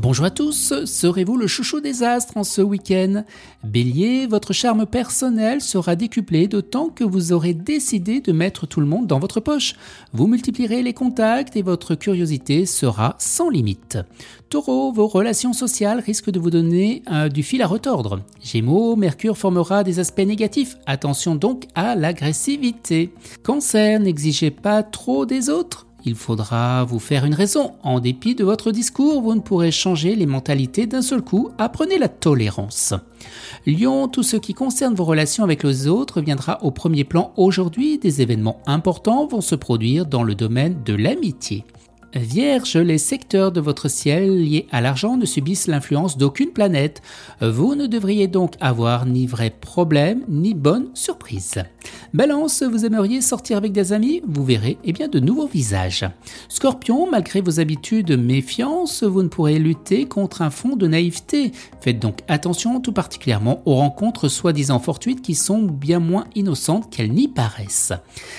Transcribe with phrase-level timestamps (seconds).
[0.00, 3.24] Bonjour à tous, serez-vous le chouchou des astres en ce week-end?
[3.64, 8.86] Bélier, votre charme personnel sera décuplé d'autant que vous aurez décidé de mettre tout le
[8.86, 9.74] monde dans votre poche.
[10.12, 13.98] Vous multiplierez les contacts et votre curiosité sera sans limite.
[14.50, 18.20] Taureau, vos relations sociales risquent de vous donner euh, du fil à retordre.
[18.40, 20.76] Gémeaux, Mercure formera des aspects négatifs.
[20.86, 23.12] Attention donc à l'agressivité.
[23.42, 25.88] Cancer, n'exigez pas trop des autres.
[26.04, 27.72] Il faudra vous faire une raison.
[27.82, 31.50] En dépit de votre discours, vous ne pourrez changer les mentalités d'un seul coup.
[31.58, 32.94] Apprenez la tolérance.
[33.66, 37.98] Lion, tout ce qui concerne vos relations avec les autres viendra au premier plan aujourd'hui.
[37.98, 41.64] Des événements importants vont se produire dans le domaine de l'amitié.
[42.14, 47.02] Vierge, les secteurs de votre ciel liés à l'argent ne subissent l'influence d'aucune planète.
[47.42, 51.62] Vous ne devriez donc avoir ni vrai problème ni bonne surprise.
[52.14, 56.06] Balance, vous aimeriez sortir avec des amis Vous verrez eh bien, de nouveaux visages.
[56.48, 61.52] Scorpion, malgré vos habitudes de méfiance, vous ne pourrez lutter contre un fond de naïveté.
[61.82, 67.12] Faites donc attention tout particulièrement aux rencontres soi-disant fortuites qui sont bien moins innocentes qu'elles
[67.12, 67.92] n'y paraissent.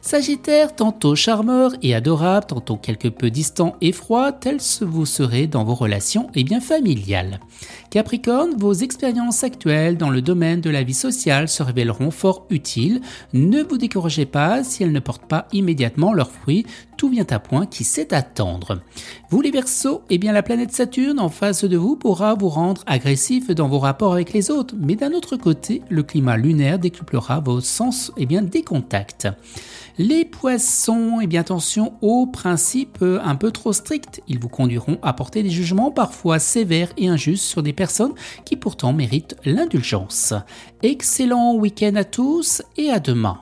[0.00, 5.62] Sagittaire, tantôt charmeur et adorable, tantôt quelque peu distant et froid, tel vous serez dans
[5.62, 7.38] vos relations et bien familiales.
[7.90, 13.00] Capricorne, vos expériences actuelles dans le domaine de la vie sociale se révéleront fort utiles.
[13.52, 16.64] Ne vous découragez pas si elles ne portent pas immédiatement leurs fruits,
[16.96, 18.80] tout vient à point qui sait attendre.
[19.28, 22.82] Vous les Verseaux, eh bien la planète Saturne en face de vous pourra vous rendre
[22.86, 27.40] agressif dans vos rapports avec les autres, mais d'un autre côté, le climat lunaire décuplera
[27.40, 29.28] vos sens eh bien, des contacts.
[29.98, 34.22] Les poissons, eh bien attention aux principes un peu trop stricts.
[34.28, 38.14] Ils vous conduiront à porter des jugements parfois sévères et injustes sur des personnes
[38.46, 40.32] qui pourtant méritent l'indulgence.
[40.82, 43.41] Excellent week-end à tous et à demain.